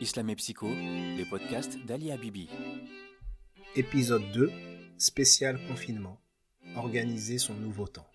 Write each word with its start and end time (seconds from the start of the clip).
Islam 0.00 0.30
et 0.30 0.36
Psycho, 0.36 0.66
les 0.66 1.26
podcasts 1.28 1.76
d'Ali 1.84 2.10
Habibi. 2.10 2.48
Épisode 3.76 4.32
2, 4.32 4.50
spécial 4.96 5.60
confinement. 5.68 6.18
Organiser 6.74 7.36
son 7.36 7.52
nouveau 7.52 7.86
temps. 7.86 8.10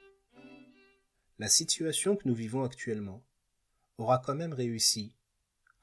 La 1.37 1.47
situation 1.47 2.15
que 2.15 2.27
nous 2.27 2.33
vivons 2.33 2.63
actuellement 2.63 3.23
aura 3.99 4.17
quand 4.17 4.33
même 4.33 4.53
réussi 4.53 5.13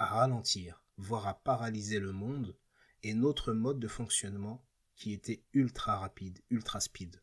à 0.01 0.07
ralentir, 0.07 0.83
voire 0.97 1.29
à 1.29 1.35
paralyser 1.35 2.01
le 2.01 2.11
monde 2.11 2.57
et 3.05 3.15
notre 3.15 3.53
mode 3.53 3.79
de 3.79 3.87
fonctionnement 3.87 4.65
qui 4.97 5.13
était 5.13 5.45
ultra 5.53 5.99
rapide, 5.99 6.41
ultra 6.51 6.81
speed. 6.81 7.23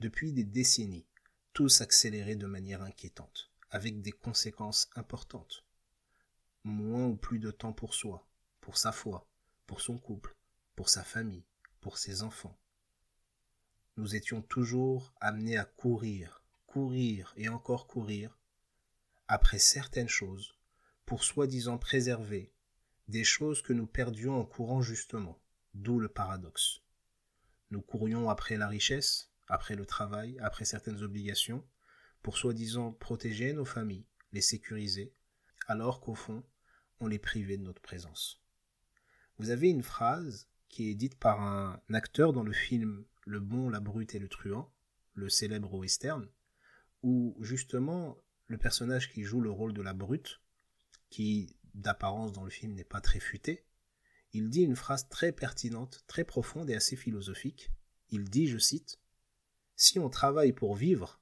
Depuis 0.00 0.34
des 0.34 0.44
décennies, 0.44 1.06
tout 1.54 1.70
s'accélérait 1.70 2.36
de 2.36 2.46
manière 2.46 2.82
inquiétante, 2.82 3.50
avec 3.70 4.02
des 4.02 4.12
conséquences 4.12 4.90
importantes 4.94 5.63
plus 7.16 7.38
de 7.38 7.50
temps 7.50 7.72
pour 7.72 7.94
soi, 7.94 8.26
pour 8.60 8.76
sa 8.76 8.92
foi, 8.92 9.26
pour 9.66 9.80
son 9.80 9.98
couple, 9.98 10.36
pour 10.76 10.88
sa 10.88 11.04
famille, 11.04 11.44
pour 11.80 11.98
ses 11.98 12.22
enfants. 12.22 12.58
Nous 13.96 14.16
étions 14.16 14.42
toujours 14.42 15.14
amenés 15.20 15.56
à 15.56 15.64
courir, 15.64 16.42
courir 16.66 17.32
et 17.36 17.48
encore 17.48 17.86
courir 17.86 18.38
après 19.28 19.58
certaines 19.58 20.08
choses 20.08 20.58
pour 21.06 21.24
soi-disant 21.24 21.78
préserver 21.78 22.52
des 23.08 23.24
choses 23.24 23.62
que 23.62 23.72
nous 23.72 23.86
perdions 23.86 24.38
en 24.40 24.44
courant 24.44 24.82
justement, 24.82 25.38
d'où 25.74 26.00
le 26.00 26.08
paradoxe. 26.08 26.80
Nous 27.70 27.82
courions 27.82 28.30
après 28.30 28.56
la 28.56 28.68
richesse, 28.68 29.30
après 29.46 29.76
le 29.76 29.84
travail, 29.86 30.38
après 30.40 30.64
certaines 30.64 31.02
obligations, 31.02 31.64
pour 32.22 32.38
soi-disant 32.38 32.92
protéger 32.92 33.52
nos 33.52 33.64
familles, 33.64 34.06
les 34.32 34.40
sécuriser, 34.40 35.14
alors 35.66 36.00
qu'au 36.00 36.14
fond, 36.14 36.42
on 37.00 37.06
les 37.06 37.18
privait 37.18 37.56
de 37.56 37.62
notre 37.62 37.82
présence. 37.82 38.42
Vous 39.38 39.50
avez 39.50 39.68
une 39.68 39.82
phrase 39.82 40.48
qui 40.68 40.90
est 40.90 40.94
dite 40.94 41.18
par 41.18 41.40
un 41.40 41.80
acteur 41.92 42.32
dans 42.32 42.42
le 42.42 42.52
film 42.52 43.04
Le 43.26 43.40
bon, 43.40 43.68
la 43.68 43.80
brute 43.80 44.14
et 44.14 44.18
le 44.18 44.28
truand, 44.28 44.72
le 45.14 45.28
célèbre 45.28 45.74
western, 45.74 46.28
où 47.02 47.36
justement 47.40 48.18
le 48.46 48.58
personnage 48.58 49.10
qui 49.12 49.22
joue 49.22 49.40
le 49.40 49.50
rôle 49.50 49.72
de 49.72 49.82
la 49.82 49.94
brute, 49.94 50.40
qui 51.10 51.56
d'apparence 51.74 52.32
dans 52.32 52.44
le 52.44 52.50
film 52.50 52.74
n'est 52.74 52.84
pas 52.84 53.00
très 53.00 53.20
futé, 53.20 53.64
il 54.32 54.50
dit 54.50 54.62
une 54.62 54.76
phrase 54.76 55.08
très 55.08 55.32
pertinente, 55.32 56.02
très 56.06 56.24
profonde 56.24 56.68
et 56.70 56.74
assez 56.74 56.96
philosophique. 56.96 57.70
Il 58.10 58.28
dit, 58.28 58.48
je 58.48 58.58
cite, 58.58 58.98
Si 59.76 59.98
on 59.98 60.10
travaille 60.10 60.52
pour 60.52 60.74
vivre, 60.74 61.20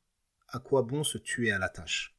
à 0.48 0.59
quoi 0.61 0.83
bon 0.83 1.05
se 1.05 1.19
tuer 1.19 1.53
à 1.53 1.59
la 1.59 1.69
tâche? 1.69 2.17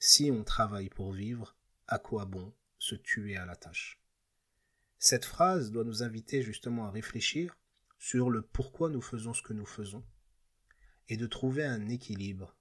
Si 0.00 0.30
on 0.30 0.42
travaille 0.42 0.88
pour 0.88 1.12
vivre, 1.12 1.56
à 1.88 1.98
quoi 1.98 2.26
bon 2.26 2.52
se 2.78 2.94
tuer 2.94 3.38
à 3.38 3.46
la 3.46 3.56
tâche 3.56 3.98
Cette 4.98 5.24
phrase 5.24 5.70
doit 5.70 5.84
nous 5.84 6.02
inviter 6.02 6.42
justement 6.42 6.86
à 6.86 6.90
réfléchir 6.90 7.56
sur 7.98 8.28
le 8.28 8.42
pourquoi 8.42 8.90
nous 8.90 9.00
faisons 9.00 9.32
ce 9.32 9.42
que 9.42 9.54
nous 9.54 9.66
faisons 9.66 10.04
et 11.08 11.16
de 11.16 11.26
trouver 11.26 11.64
un 11.64 11.88
équilibre 11.88 12.54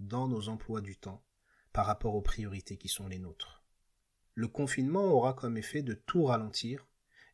dans 0.00 0.26
nos 0.26 0.48
emplois 0.48 0.80
du 0.80 0.96
temps 0.96 1.24
par 1.72 1.86
rapport 1.86 2.16
aux 2.16 2.22
priorités 2.22 2.76
qui 2.76 2.88
sont 2.88 3.06
les 3.06 3.20
nôtres. 3.20 3.62
Le 4.34 4.48
confinement 4.48 5.04
aura 5.04 5.34
comme 5.34 5.56
effet 5.56 5.82
de 5.82 5.94
tout 5.94 6.24
ralentir 6.24 6.84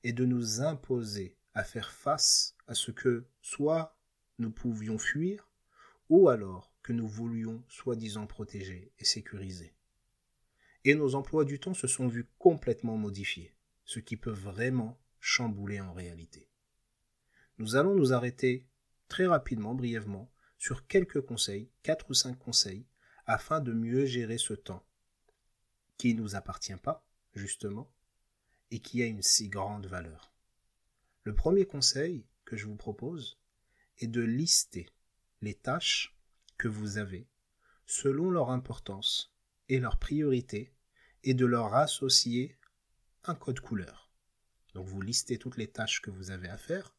et 0.05 0.13
de 0.13 0.27
nous 0.27 0.61
imposer 0.61 1.39
à 1.55 1.65
faire 1.65 1.91
face 1.91 2.55
à 2.67 2.75
ce 2.75 2.91
que 2.91 3.27
soit 3.41 3.97
nous 4.39 4.51
pouvions 4.51 4.99
fuir 4.99 5.49
ou 6.11 6.29
alors 6.29 6.71
que 6.83 6.93
nous 6.93 7.09
voulions 7.09 7.65
soi-disant 7.69 8.27
protéger 8.27 8.93
et 8.99 9.05
sécuriser 9.07 9.75
et 10.85 10.95
nos 10.95 11.15
emplois 11.15 11.45
du 11.45 11.61
temps 11.61 11.75
se 11.75 11.87
sont 11.87 12.09
vus 12.09 12.29
complètement 12.39 12.97
modifiés, 12.97 13.55
ce 13.85 14.01
qui 14.01 14.17
peut 14.17 14.31
vraiment 14.31 14.99
chambouler 15.21 15.81
en 15.81 15.93
réalité. 15.93 16.49
Nous 17.59 17.77
allons 17.77 17.95
nous 17.95 18.13
arrêter 18.13 18.67
très 19.09 19.27
rapidement, 19.27 19.75
brièvement, 19.75 20.31
sur 20.59 20.87
quelques 20.87 21.21
conseils, 21.21 21.71
quatre 21.83 22.11
ou 22.11 22.15
cinq 22.15 22.39
conseils, 22.39 22.87
afin 23.27 23.61
de 23.61 23.73
mieux 23.73 24.07
gérer 24.07 24.39
ce 24.39 24.55
temps, 24.55 24.85
qui 25.99 26.15
ne 26.15 26.21
nous 26.21 26.37
appartient 26.37 26.77
pas, 26.77 27.07
justement, 27.35 27.91
et 28.71 28.81
qui 28.81 29.03
a 29.03 29.07
une 29.07 29.23
si 29.23 29.49
grande 29.49 29.87
valeur. 29.87 30.33
Le 31.25 31.35
premier 31.35 31.67
conseil 31.67 32.25
que 32.45 32.57
je 32.57 32.67
vous 32.67 32.77
propose 32.77 33.39
est 33.99 34.07
de 34.07 34.23
lister 34.23 34.89
les 35.43 35.55
tâches 35.55 36.17
que 36.57 36.69
vous 36.69 36.99
avez 36.99 37.27
selon 37.87 38.31
leur 38.31 38.51
importance 38.51 39.35
et 39.71 39.79
leur 39.79 39.99
priorité 39.99 40.75
et 41.23 41.33
de 41.33 41.47
leur 41.47 41.75
associer 41.75 42.59
un 43.25 43.37
code 43.37 43.61
couleur. 43.61 44.11
Donc 44.75 44.87
vous 44.87 45.01
listez 45.01 45.39
toutes 45.39 45.57
les 45.57 45.69
tâches 45.69 46.03
que 46.03 46.11
vous 46.11 46.33
avez 46.33 46.49
à 46.49 46.59
faire, 46.59 46.97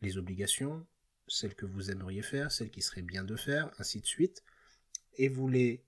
les 0.00 0.16
obligations, 0.16 0.86
celles 1.28 1.54
que 1.54 1.66
vous 1.66 1.90
aimeriez 1.90 2.22
faire, 2.22 2.50
celles 2.50 2.70
qui 2.70 2.80
seraient 2.80 3.02
bien 3.02 3.24
de 3.24 3.36
faire, 3.36 3.70
ainsi 3.78 4.00
de 4.00 4.06
suite, 4.06 4.42
et 5.18 5.28
vous 5.28 5.48
les 5.48 5.84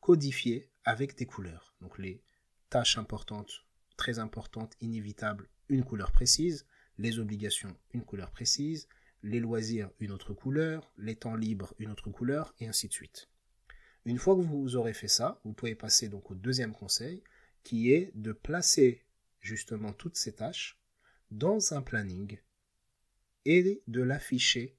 codifiez 0.00 0.70
avec 0.84 1.16
des 1.16 1.26
couleurs. 1.26 1.76
Donc 1.80 1.98
les 1.98 2.24
tâches 2.68 2.98
importantes, 2.98 3.64
très 3.96 4.18
importantes, 4.18 4.74
inévitables, 4.80 5.48
une 5.68 5.84
couleur 5.84 6.10
précise, 6.10 6.66
les 6.98 7.20
obligations, 7.20 7.76
une 7.92 8.04
couleur 8.04 8.32
précise, 8.32 8.88
les 9.22 9.38
loisirs, 9.38 9.90
une 10.00 10.10
autre 10.10 10.34
couleur, 10.34 10.92
les 10.96 11.14
temps 11.14 11.36
libres, 11.36 11.74
une 11.78 11.92
autre 11.92 12.10
couleur, 12.10 12.54
et 12.58 12.66
ainsi 12.66 12.88
de 12.88 12.92
suite. 12.92 13.28
Une 14.04 14.18
fois 14.18 14.34
que 14.34 14.40
vous 14.40 14.76
aurez 14.76 14.94
fait 14.94 15.08
ça, 15.08 15.40
vous 15.44 15.52
pouvez 15.52 15.74
passer 15.74 16.08
donc 16.08 16.30
au 16.30 16.34
deuxième 16.34 16.72
conseil, 16.72 17.22
qui 17.62 17.92
est 17.92 18.10
de 18.14 18.32
placer 18.32 19.04
justement 19.40 19.92
toutes 19.92 20.16
ces 20.16 20.32
tâches 20.32 20.78
dans 21.30 21.72
un 21.72 21.82
planning 21.82 22.38
et 23.44 23.82
de 23.86 24.02
l'afficher 24.02 24.76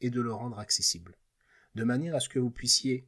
et 0.00 0.10
de 0.10 0.20
le 0.20 0.32
rendre 0.32 0.58
accessible, 0.58 1.16
de 1.74 1.84
manière 1.84 2.14
à 2.14 2.20
ce 2.20 2.28
que 2.28 2.38
vous 2.38 2.50
puissiez 2.50 3.06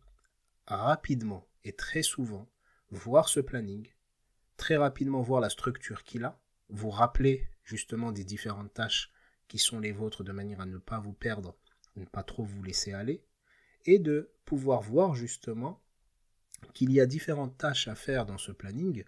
rapidement 0.67 1.47
et 1.65 1.73
très 1.73 2.03
souvent 2.03 2.49
voir 2.91 3.29
ce 3.29 3.41
planning, 3.41 3.89
très 4.57 4.77
rapidement 4.77 5.23
voir 5.23 5.41
la 5.41 5.51
structure 5.51 6.03
qu'il 6.05 6.25
a, 6.25 6.41
vous 6.69 6.91
rappeler 6.91 7.49
justement 7.65 8.13
des 8.13 8.25
différentes 8.25 8.73
tâches 8.73 9.13
qui 9.47 9.59
sont 9.59 9.81
les 9.81 9.93
vôtres 9.93 10.25
de 10.25 10.33
manière 10.33 10.61
à 10.61 10.67
ne 10.67 10.79
pas 10.79 10.99
vous 10.99 11.13
perdre, 11.13 11.57
ne 11.97 12.05
pas 12.05 12.23
trop 12.23 12.45
vous 12.45 12.63
laisser 12.63 12.93
aller, 12.93 13.23
et 13.85 13.99
de 13.99 14.31
pouvoir 14.45 14.83
voir 14.83 15.15
justement 15.15 15.83
qu'il 16.75 16.93
y 16.93 17.01
a 17.01 17.07
différentes 17.07 17.57
tâches 17.57 17.89
à 17.89 17.95
faire 17.95 18.27
dans 18.27 18.39
ce 18.39 18.53
planning 18.53 19.05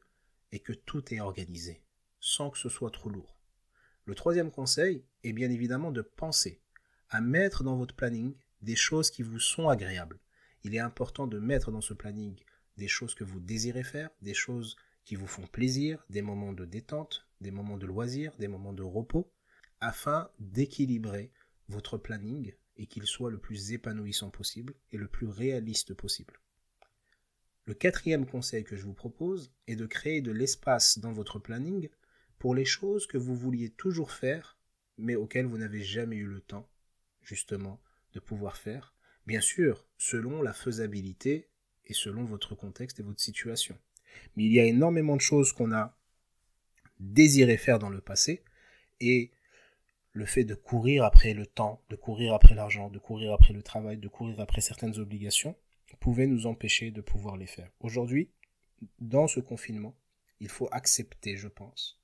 et 0.53 0.61
que 0.61 0.73
tout 0.73 1.15
est 1.15 1.21
organisé, 1.21 1.83
sans 2.21 2.51
que 2.51 2.59
ce 2.59 2.69
soit 2.69 2.91
trop 2.91 3.11
lourd. 3.11 3.37
Le 4.05 4.15
troisième 4.15 4.51
conseil 4.51 5.05
est 5.25 5.33
bien 5.33 5.51
évidemment 5.51 5.93
de 5.93 6.03
penser 6.03 6.61
à 7.09 7.21
mettre 7.21 7.65
dans 7.65 7.77
votre 7.77 7.95
planning 7.95 8.35
des 8.63 8.77
choses 8.77 9.11
qui 9.11 9.23
vous 9.23 9.41
sont 9.41 9.69
agréables. 9.69 10.21
Il 10.65 10.75
est 10.75 10.81
important 10.81 11.27
de 11.27 11.39
mettre 11.39 11.71
dans 11.71 11.81
ce 11.81 11.95
planning 11.95 12.37
des 12.77 12.89
choses 12.89 13.15
que 13.15 13.25
vous 13.25 13.41
désirez 13.41 13.85
faire, 13.85 14.11
des 14.23 14.35
choses 14.35 14.77
qui 15.05 15.15
vous 15.15 15.27
font 15.27 15.47
plaisir, 15.47 16.05
des 16.11 16.23
moments 16.23 16.53
de 16.53 16.65
détente, 16.65 17.27
des 17.41 17.51
moments 17.51 17.79
de 17.79 17.87
loisir, 17.87 18.33
des 18.39 18.49
moments 18.49 18.73
de 18.73 18.83
repos, 18.83 19.33
afin 19.81 20.31
d'équilibrer 20.39 21.33
votre 21.69 21.97
planning 21.97 22.53
et 22.81 22.87
qu'il 22.87 23.05
soit 23.05 23.31
le 23.31 23.39
plus 23.39 23.73
épanouissant 23.73 24.31
possible 24.31 24.75
et 24.91 24.97
le 24.97 25.07
plus 25.07 25.27
réaliste 25.27 25.93
possible. 25.93 26.41
Le 27.67 27.75
quatrième 27.75 28.27
conseil 28.27 28.65
que 28.65 28.75
je 28.75 28.85
vous 28.85 28.95
propose 28.95 29.53
est 29.67 29.77
de 29.77 29.85
créer 29.85 30.23
de 30.23 30.33
l'espace 30.33 30.99
dans 30.99 31.13
votre 31.13 31.39
planning 31.39 31.91
pour 32.39 32.55
les 32.55 32.65
choses 32.65 33.07
que 33.07 33.19
vous 33.19 33.37
vouliez 33.37 33.69
toujours 33.69 34.13
faire, 34.13 34.59
mais 34.97 35.15
auxquelles 35.15 35.45
vous 35.45 35.59
n'avez 35.59 35.83
jamais 35.83 36.17
eu 36.17 36.27
le 36.27 36.41
temps, 36.41 36.69
justement, 37.23 37.83
de 38.15 38.19
pouvoir 38.19 38.57
faire, 38.57 38.95
bien 39.27 39.43
sûr, 39.43 39.87
selon 39.99 40.41
la 40.41 40.55
faisabilité 40.55 41.51
et 41.85 41.93
selon 41.93 42.25
votre 42.25 42.55
contexte 42.55 42.99
et 42.99 43.03
votre 43.03 43.21
situation. 43.21 43.79
Mais 44.35 44.45
il 44.45 44.53
y 44.53 44.59
a 44.59 44.65
énormément 44.65 45.17
de 45.17 45.21
choses 45.21 45.53
qu'on 45.53 45.73
a 45.73 45.99
désiré 46.99 47.59
faire 47.59 47.79
dans 47.79 47.91
le 47.91 48.01
passé, 48.01 48.43
et 49.01 49.33
le 50.13 50.27
fait 50.27 50.45
de 50.45 50.55
courir 50.55 51.05
après 51.05 51.35
le 51.35 51.47
temps, 51.47 51.83
de 51.89 51.97
courir 51.97 52.35
après 52.35 52.55
l'argent, 52.55 52.91
de 52.91 52.99
courir 52.99 53.33
après 53.33 53.53
le 53.53 53.63
travail, 53.63 53.97
de 53.97 54.09
courir 54.09 54.41
après 54.41 54.61
certaines 54.61 54.99
obligations, 54.99 55.57
pouvait 56.01 56.27
nous 56.27 56.47
empêcher 56.47 56.91
de 56.91 57.01
pouvoir 57.01 57.37
les 57.37 57.47
faire. 57.47 57.71
Aujourd'hui, 57.81 58.31
dans 58.99 59.29
ce 59.29 59.39
confinement, 59.39 59.95
il 60.41 60.49
faut 60.49 60.69
accepter, 60.73 61.37
je 61.37 61.49
pense, 61.49 62.01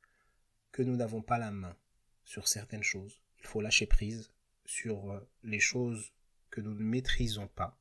que 0.71 0.83
nous 0.83 0.97
n'avons 0.97 1.23
pas 1.23 1.39
la 1.39 1.51
main 1.51 1.77
sur 2.25 2.47
certaines 2.47 2.83
choses. 2.83 3.21
Il 3.41 3.47
faut 3.47 3.63
lâcher 3.63 3.87
prise 3.87 4.31
sur 4.67 5.11
euh, 5.11 5.21
les 5.43 5.61
choses 5.61 6.13
que 6.51 6.61
nous 6.61 6.75
ne 6.75 6.83
maîtrisons 6.83 7.49
pas. 7.49 7.81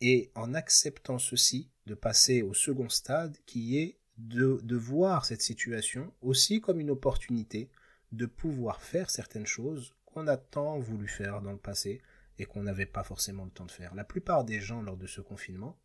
Et 0.00 0.30
en 0.34 0.54
acceptant 0.54 1.18
ceci, 1.18 1.70
de 1.86 1.94
passer 1.94 2.42
au 2.42 2.54
second 2.54 2.88
stade 2.88 3.36
qui 3.46 3.78
est 3.78 3.98
de, 4.16 4.60
de 4.62 4.76
voir 4.76 5.24
cette 5.24 5.42
situation 5.42 6.12
aussi 6.20 6.60
comme 6.60 6.80
une 6.80 6.90
opportunité 6.90 7.70
de 8.12 8.26
pouvoir 8.26 8.82
faire 8.82 9.10
certaines 9.10 9.46
choses 9.46 9.94
qu'on 10.06 10.26
a 10.26 10.36
tant 10.36 10.78
voulu 10.78 11.08
faire 11.08 11.42
dans 11.42 11.52
le 11.52 11.58
passé 11.58 12.02
et 12.38 12.46
qu'on 12.46 12.62
n'avait 12.62 12.86
pas 12.86 13.02
forcément 13.02 13.44
le 13.44 13.50
temps 13.50 13.66
de 13.66 13.70
faire. 13.70 13.94
La 13.94 14.04
plupart 14.04 14.44
des 14.44 14.60
gens 14.60 14.80
lors 14.82 14.96
de 14.96 15.06
ce 15.06 15.20
confinement, 15.20 15.78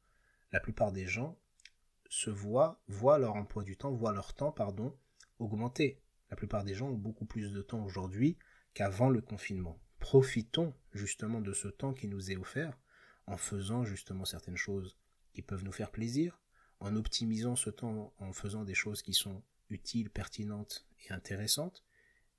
la 0.51 0.59
plupart 0.59 0.91
des 0.91 1.07
gens 1.07 1.37
se 2.09 2.29
voient, 2.29 2.79
voient 2.87 3.17
leur 3.17 3.35
emploi 3.35 3.63
du 3.63 3.75
temps, 3.75 3.91
voient 3.91 4.13
leur 4.13 4.33
temps, 4.33 4.51
pardon, 4.51 4.95
augmenter. 5.39 5.99
La 6.29 6.37
plupart 6.37 6.63
des 6.63 6.75
gens 6.75 6.89
ont 6.89 6.97
beaucoup 6.97 7.25
plus 7.25 7.51
de 7.51 7.61
temps 7.61 7.83
aujourd'hui 7.83 8.37
qu'avant 8.73 9.09
le 9.09 9.21
confinement. 9.21 9.79
Profitons 9.99 10.73
justement 10.93 11.41
de 11.41 11.53
ce 11.53 11.67
temps 11.67 11.93
qui 11.93 12.07
nous 12.07 12.31
est 12.31 12.37
offert 12.37 12.77
en 13.25 13.37
faisant 13.37 13.83
justement 13.83 14.25
certaines 14.25 14.57
choses 14.57 14.97
qui 15.33 15.41
peuvent 15.41 15.63
nous 15.63 15.71
faire 15.71 15.91
plaisir, 15.91 16.39
en 16.79 16.95
optimisant 16.95 17.55
ce 17.55 17.69
temps 17.69 18.13
en 18.19 18.33
faisant 18.33 18.63
des 18.63 18.73
choses 18.75 19.01
qui 19.01 19.13
sont 19.13 19.41
utiles, 19.69 20.09
pertinentes 20.09 20.85
et 21.05 21.13
intéressantes, 21.13 21.83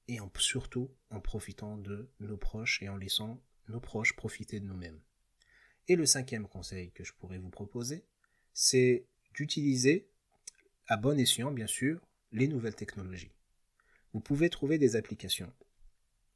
et 0.09 0.19
surtout 0.39 0.91
en 1.11 1.21
profitant 1.21 1.77
de 1.77 2.11
nos 2.21 2.37
proches 2.37 2.83
et 2.83 2.89
en 2.89 2.97
laissant 2.97 3.41
nos 3.69 3.81
proches 3.81 4.15
profiter 4.15 4.61
de 4.61 4.67
nous-mêmes. 4.67 5.01
Et 5.89 5.97
le 5.97 6.07
cinquième 6.07 6.49
conseil 6.49 6.93
que 6.93 7.05
je 7.05 7.13
pourrais 7.13 7.39
vous 7.39 7.51
proposer, 7.51 8.05
c'est 8.53 9.07
d'utiliser, 9.35 10.09
à 10.87 10.97
bon 10.97 11.19
escient 11.19 11.51
bien 11.51 11.67
sûr, 11.67 12.01
les 12.33 12.49
nouvelles 12.49 12.75
technologies. 12.75 13.33
Vous 14.13 14.21
pouvez 14.21 14.49
trouver 14.51 14.79
des 14.79 14.97
applications 14.97 15.53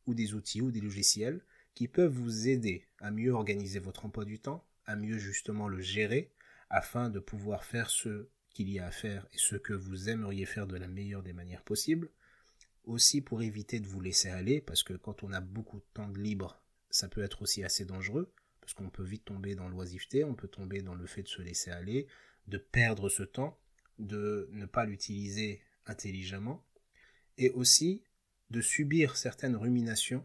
ou 0.06 0.14
des 0.14 0.34
outils 0.34 0.60
ou 0.60 0.70
des 0.70 0.80
logiciels 0.80 1.42
qui 1.74 1.86
peuvent 1.86 2.12
vous 2.12 2.48
aider 2.48 2.84
à 3.00 3.10
mieux 3.10 3.32
organiser 3.32 3.78
votre 3.78 4.04
emploi 4.04 4.24
du 4.24 4.40
temps, 4.40 4.66
à 4.86 4.96
mieux 4.96 5.18
justement 5.18 5.68
le 5.68 5.80
gérer, 5.80 6.32
afin 6.70 7.08
de 7.08 7.20
pouvoir 7.20 7.64
faire 7.64 7.90
ce 7.90 8.28
qu'il 8.50 8.68
y 8.70 8.78
a 8.78 8.86
à 8.86 8.90
faire 8.90 9.26
et 9.32 9.38
ce 9.38 9.56
que 9.56 9.74
vous 9.74 10.08
aimeriez 10.08 10.44
faire 10.44 10.66
de 10.66 10.76
la 10.76 10.88
meilleure 10.88 11.22
des 11.22 11.32
manières 11.32 11.62
possibles. 11.62 12.10
Aussi 12.88 13.20
pour 13.20 13.42
éviter 13.42 13.78
de 13.78 13.86
vous 13.86 14.00
laisser 14.00 14.28
aller, 14.28 14.60
parce 14.60 14.82
que 14.82 14.94
quand 14.94 15.22
on 15.22 15.32
a 15.32 15.40
beaucoup 15.40 15.78
de 15.78 15.86
temps 15.94 16.08
libre, 16.08 16.60
ça 16.90 17.06
peut 17.08 17.22
être 17.22 17.42
aussi 17.42 17.62
assez 17.62 17.84
dangereux 17.84 18.32
parce 18.68 18.74
qu'on 18.74 18.90
peut 18.90 19.02
vite 19.02 19.24
tomber 19.24 19.54
dans 19.54 19.66
l'oisiveté, 19.70 20.24
on 20.24 20.34
peut 20.34 20.46
tomber 20.46 20.82
dans 20.82 20.94
le 20.94 21.06
fait 21.06 21.22
de 21.22 21.28
se 21.28 21.40
laisser 21.40 21.70
aller, 21.70 22.06
de 22.48 22.58
perdre 22.58 23.08
ce 23.08 23.22
temps, 23.22 23.58
de 23.98 24.46
ne 24.52 24.66
pas 24.66 24.84
l'utiliser 24.84 25.62
intelligemment, 25.86 26.62
et 27.38 27.48
aussi 27.52 28.02
de 28.50 28.60
subir 28.60 29.16
certaines 29.16 29.56
ruminations 29.56 30.22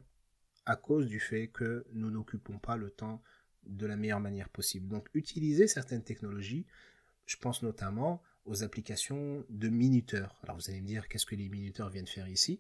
à 0.66 0.76
cause 0.76 1.08
du 1.08 1.22
fait 1.22 1.48
que 1.48 1.86
nous 1.94 2.12
n'occupons 2.12 2.60
pas 2.60 2.76
le 2.76 2.90
temps 2.90 3.24
de 3.66 3.86
la 3.86 3.96
meilleure 3.96 4.20
manière 4.20 4.50
possible. 4.50 4.90
Donc 4.90 5.08
utiliser 5.14 5.70
certaines 5.70 6.04
technologies, 6.04 6.66
je 7.26 7.38
pense 7.38 7.64
notamment 7.64 8.22
aux 8.46 8.64
applications 8.64 9.46
de 9.50 9.70
minuteurs. 9.70 10.40
Alors 10.44 10.58
vous 10.58 10.70
allez 10.70 10.82
me 10.82 10.88
dire 10.88 11.08
qu'est-ce 11.08 11.26
que 11.26 11.36
les 11.36 11.50
minuteurs 11.50 11.90
viennent 11.90 12.08
faire 12.08 12.28
ici? 12.28 12.60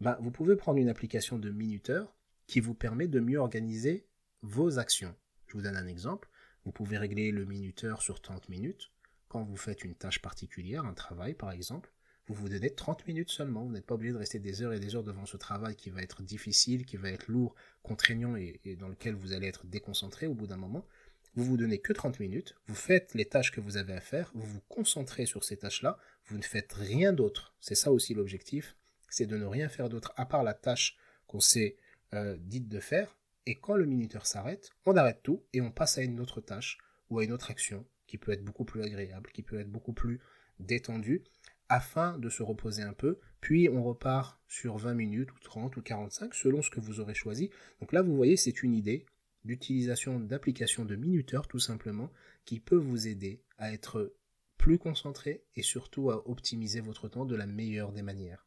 Ben, 0.00 0.16
Vous 0.20 0.30
pouvez 0.30 0.56
prendre 0.56 0.78
une 0.78 0.88
application 0.88 1.38
de 1.38 1.50
minuteur 1.50 2.14
qui 2.46 2.60
vous 2.60 2.74
permet 2.74 3.08
de 3.08 3.20
mieux 3.20 3.38
organiser 3.38 4.06
vos 4.42 4.78
actions. 4.78 5.14
Je 5.46 5.54
vous 5.54 5.62
donne 5.62 5.76
un 5.76 5.86
exemple. 5.86 6.28
Vous 6.64 6.72
pouvez 6.72 6.98
régler 6.98 7.30
le 7.30 7.44
minuteur 7.44 8.02
sur 8.02 8.20
30 8.20 8.48
minutes. 8.48 8.90
Quand 9.28 9.42
vous 9.42 9.56
faites 9.56 9.84
une 9.84 9.94
tâche 9.94 10.20
particulière, 10.20 10.84
un 10.84 10.94
travail 10.94 11.34
par 11.34 11.50
exemple, 11.50 11.92
vous 12.26 12.34
vous 12.34 12.48
donnez 12.48 12.70
30 12.70 13.06
minutes 13.06 13.30
seulement. 13.30 13.64
Vous 13.64 13.72
n'êtes 13.72 13.84
pas 13.84 13.96
obligé 13.96 14.12
de 14.12 14.18
rester 14.18 14.38
des 14.38 14.62
heures 14.62 14.72
et 14.72 14.80
des 14.80 14.96
heures 14.96 15.02
devant 15.02 15.26
ce 15.26 15.36
travail 15.36 15.76
qui 15.76 15.90
va 15.90 16.00
être 16.00 16.22
difficile, 16.22 16.86
qui 16.86 16.96
va 16.96 17.10
être 17.10 17.28
lourd, 17.28 17.54
contraignant 17.82 18.34
et, 18.36 18.76
dans 18.78 18.88
lequel 18.88 19.14
vous 19.14 19.32
allez 19.32 19.46
être 19.46 19.66
déconcentré 19.66 20.26
au 20.26 20.34
bout 20.34 20.46
d'un 20.46 20.56
moment. 20.56 20.86
Vous 21.36 21.44
vous 21.44 21.56
donnez 21.56 21.78
que 21.78 21.92
30 21.92 22.20
minutes, 22.20 22.54
vous 22.66 22.74
faites 22.74 23.14
les 23.14 23.24
tâches 23.24 23.50
que 23.50 23.60
vous 23.60 23.76
avez 23.76 23.92
à 23.92 24.00
faire, 24.00 24.30
vous 24.34 24.46
vous 24.46 24.60
concentrez 24.68 25.26
sur 25.26 25.42
ces 25.42 25.56
tâches-là, 25.56 25.98
vous 26.26 26.36
ne 26.36 26.42
faites 26.42 26.72
rien 26.72 27.12
d'autre. 27.12 27.54
C'est 27.60 27.74
ça 27.74 27.90
aussi 27.90 28.14
l'objectif, 28.14 28.76
c'est 29.08 29.26
de 29.26 29.36
ne 29.36 29.44
rien 29.44 29.68
faire 29.68 29.88
d'autre 29.88 30.12
à 30.16 30.26
part 30.26 30.44
la 30.44 30.54
tâche 30.54 30.96
qu'on 31.26 31.40
s'est 31.40 31.76
euh, 32.12 32.36
dite 32.38 32.68
de 32.68 32.78
faire 32.78 33.16
et 33.46 33.56
quand 33.56 33.74
le 33.74 33.84
minuteur 33.84 34.26
s'arrête, 34.26 34.70
on 34.86 34.96
arrête 34.96 35.22
tout 35.22 35.42
et 35.52 35.60
on 35.60 35.70
passe 35.70 35.98
à 35.98 36.02
une 36.02 36.20
autre 36.20 36.40
tâche 36.40 36.78
ou 37.10 37.18
à 37.18 37.24
une 37.24 37.32
autre 37.32 37.50
action 37.50 37.84
qui 38.06 38.16
peut 38.16 38.32
être 38.32 38.44
beaucoup 38.44 38.64
plus 38.64 38.82
agréable, 38.82 39.30
qui 39.32 39.42
peut 39.42 39.58
être 39.58 39.70
beaucoup 39.70 39.92
plus 39.92 40.20
détendue, 40.60 41.24
afin 41.68 42.18
de 42.18 42.28
se 42.28 42.42
reposer 42.42 42.82
un 42.82 42.92
peu, 42.92 43.18
puis 43.40 43.68
on 43.68 43.82
repart 43.82 44.40
sur 44.46 44.76
20 44.76 44.94
minutes 44.94 45.32
ou 45.32 45.38
30 45.40 45.76
ou 45.76 45.82
45 45.82 46.34
selon 46.34 46.62
ce 46.62 46.70
que 46.70 46.80
vous 46.80 47.00
aurez 47.00 47.14
choisi. 47.14 47.50
Donc 47.80 47.92
là, 47.92 48.02
vous 48.02 48.14
voyez, 48.14 48.36
c'est 48.36 48.62
une 48.62 48.74
idée 48.74 49.06
d'utilisation 49.44 50.20
d'applications 50.20 50.84
de 50.84 50.96
minuteur 50.96 51.46
tout 51.46 51.58
simplement 51.58 52.10
qui 52.44 52.60
peut 52.60 52.76
vous 52.76 53.06
aider 53.06 53.42
à 53.58 53.72
être 53.72 54.14
plus 54.56 54.78
concentré 54.78 55.44
et 55.54 55.62
surtout 55.62 56.10
à 56.10 56.28
optimiser 56.28 56.80
votre 56.80 57.08
temps 57.08 57.26
de 57.26 57.36
la 57.36 57.46
meilleure 57.46 57.92
des 57.92 58.02
manières. 58.02 58.46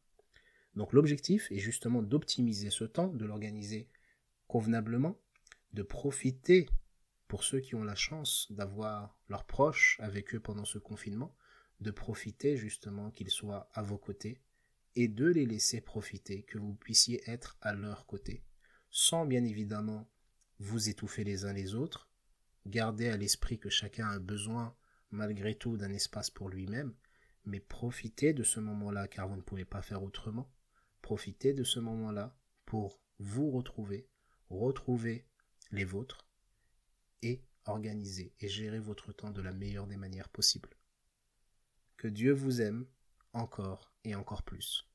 Donc 0.74 0.92
l'objectif 0.92 1.50
est 1.50 1.58
justement 1.58 2.02
d'optimiser 2.02 2.70
ce 2.70 2.84
temps, 2.84 3.08
de 3.08 3.24
l'organiser 3.24 3.88
convenablement, 4.46 5.20
de 5.72 5.82
profiter 5.82 6.68
pour 7.26 7.44
ceux 7.44 7.60
qui 7.60 7.74
ont 7.74 7.84
la 7.84 7.94
chance 7.94 8.50
d'avoir 8.50 9.16
leurs 9.28 9.44
proches 9.44 9.98
avec 10.00 10.34
eux 10.34 10.40
pendant 10.40 10.64
ce 10.64 10.78
confinement, 10.78 11.36
de 11.80 11.90
profiter 11.90 12.56
justement 12.56 13.10
qu'ils 13.10 13.30
soient 13.30 13.68
à 13.74 13.82
vos 13.82 13.98
côtés 13.98 14.40
et 14.96 15.08
de 15.08 15.26
les 15.26 15.46
laisser 15.46 15.80
profiter, 15.80 16.42
que 16.42 16.58
vous 16.58 16.74
puissiez 16.74 17.22
être 17.30 17.58
à 17.60 17.74
leur 17.74 18.06
côté, 18.06 18.42
sans 18.90 19.26
bien 19.26 19.44
évidemment 19.44 20.10
vous 20.58 20.88
étouffer 20.88 21.24
les 21.24 21.44
uns 21.44 21.52
les 21.52 21.74
autres, 21.74 22.08
garder 22.66 23.08
à 23.08 23.16
l'esprit 23.16 23.58
que 23.58 23.70
chacun 23.70 24.08
a 24.08 24.18
besoin 24.18 24.76
malgré 25.10 25.54
tout 25.54 25.76
d'un 25.76 25.92
espace 25.92 26.30
pour 26.30 26.48
lui-même, 26.48 26.94
mais 27.44 27.60
profitez 27.60 28.32
de 28.32 28.42
ce 28.42 28.60
moment-là 28.60 29.08
car 29.08 29.28
vous 29.28 29.36
ne 29.36 29.42
pouvez 29.42 29.64
pas 29.64 29.82
faire 29.82 30.02
autrement. 30.02 30.52
Profitez 31.00 31.54
de 31.54 31.64
ce 31.64 31.80
moment-là 31.80 32.36
pour 32.66 33.00
vous 33.18 33.50
retrouver, 33.50 34.08
retrouver 34.50 35.26
les 35.70 35.84
vôtres 35.84 36.28
et 37.22 37.42
organiser 37.64 38.34
et 38.40 38.48
gérer 38.48 38.80
votre 38.80 39.12
temps 39.12 39.30
de 39.30 39.42
la 39.42 39.52
meilleure 39.52 39.86
des 39.86 39.96
manières 39.96 40.28
possibles. 40.28 40.76
Que 41.96 42.08
Dieu 42.08 42.32
vous 42.32 42.60
aime 42.60 42.86
encore 43.32 43.92
et 44.04 44.14
encore 44.14 44.42
plus. 44.42 44.87